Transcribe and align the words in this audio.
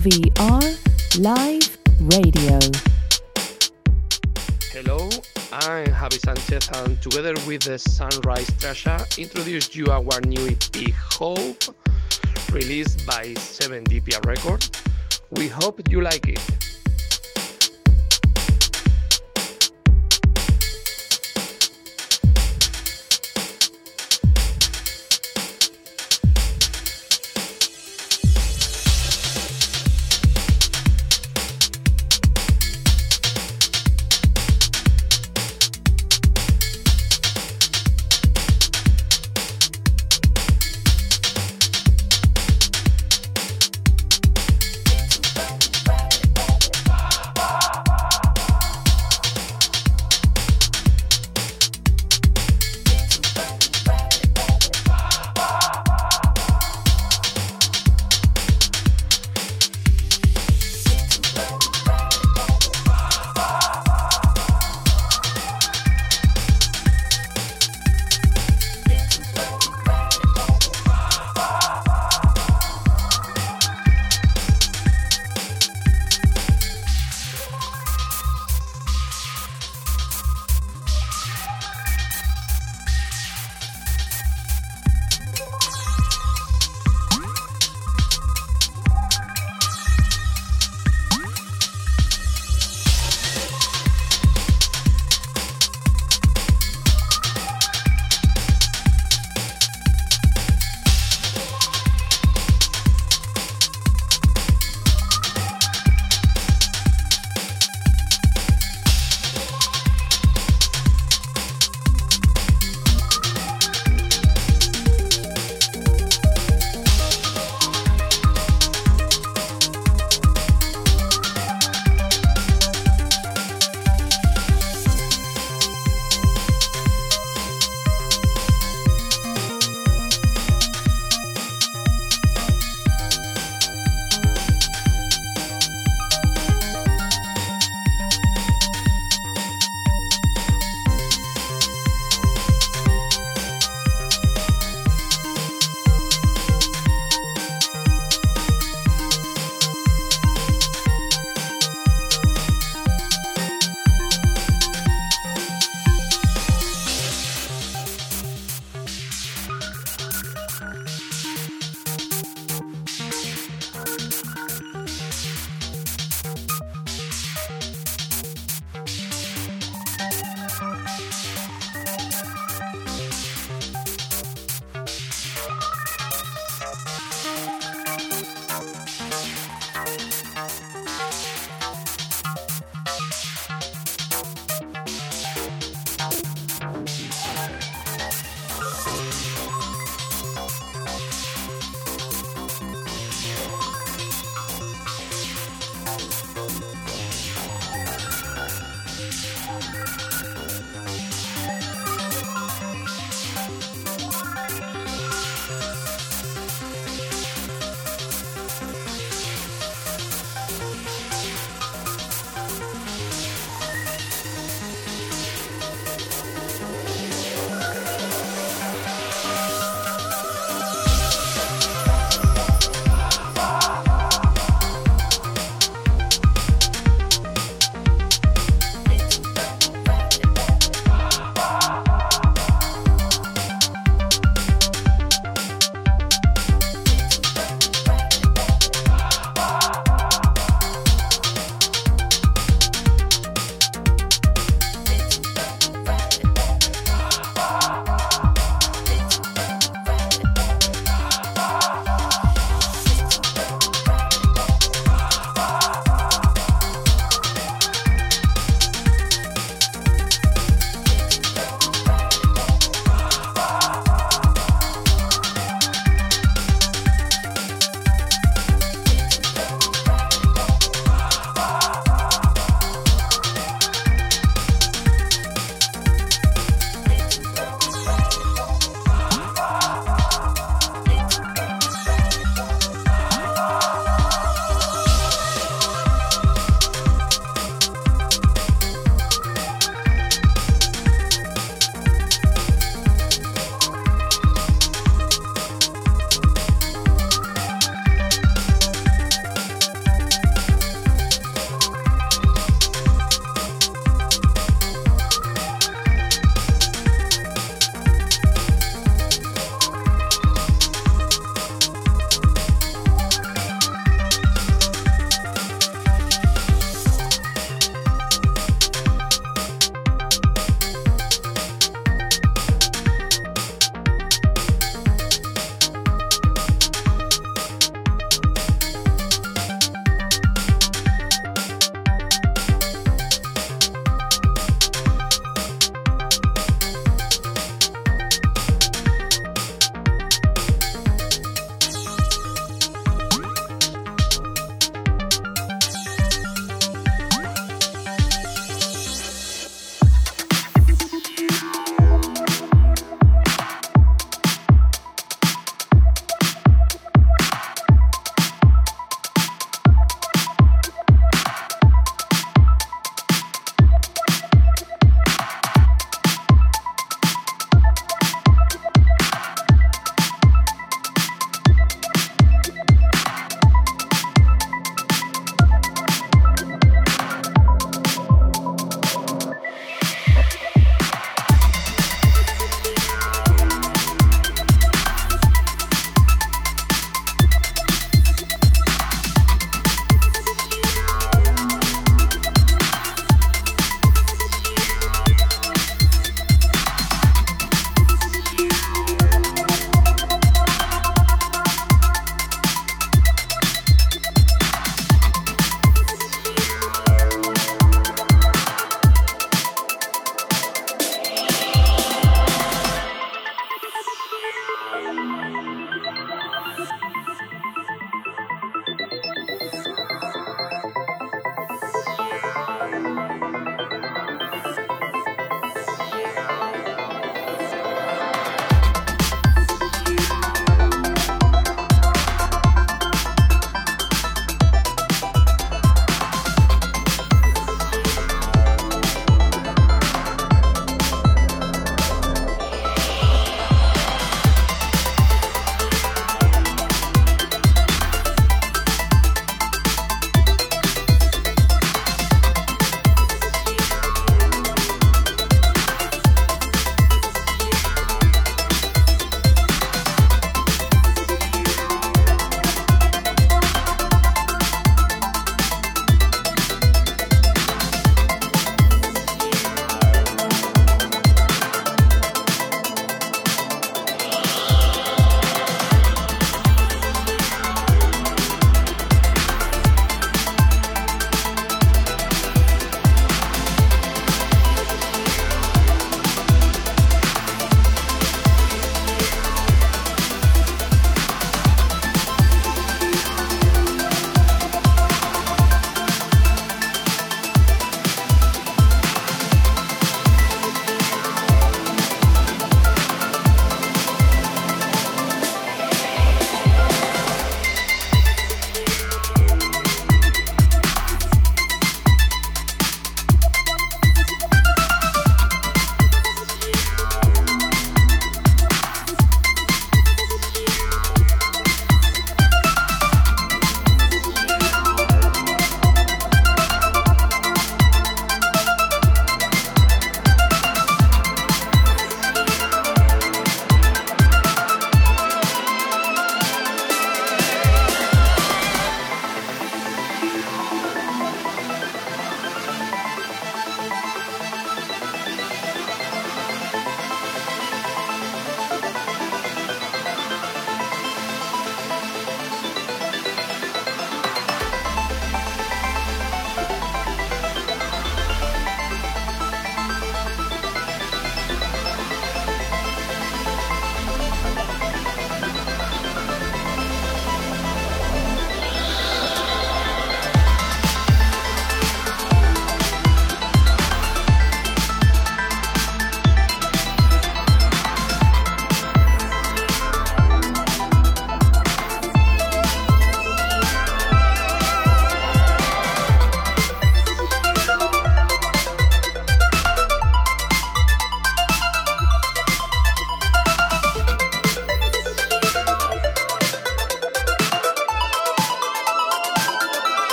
LVR 0.00 1.20
Live 1.20 1.76
Radio. 2.00 2.58
Hello, 4.72 5.10
I'm 5.52 5.92
Javi 5.92 6.18
Sanchez 6.18 6.70
and 6.72 7.02
together 7.02 7.34
with 7.46 7.64
the 7.64 7.78
Sunrise 7.78 8.48
Trasha 8.52 9.04
introduce 9.18 9.76
you 9.76 9.84
our 9.88 10.22
new 10.22 10.48
EP 10.48 10.90
Hope 10.94 11.64
released 12.50 13.06
by 13.06 13.34
7DPR 13.34 14.24
Records. 14.24 14.70
We 15.32 15.48
hope 15.48 15.86
you 15.90 16.00
like 16.00 16.26
it. 16.28 16.69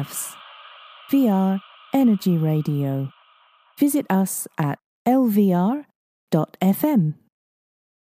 Is 0.00 0.34
VR 1.10 1.60
Energy 1.92 2.36
Radio. 2.36 3.10
Visit 3.78 4.06
us 4.10 4.46
at 4.58 4.78
lvr.fm. 5.06 5.84